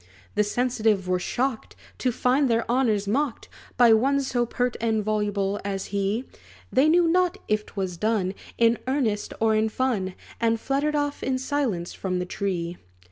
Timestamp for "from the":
11.93-12.25